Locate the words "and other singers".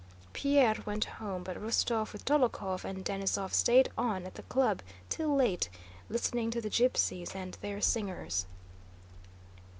7.35-8.47